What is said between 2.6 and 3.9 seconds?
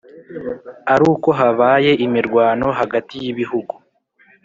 hagati y ibihugu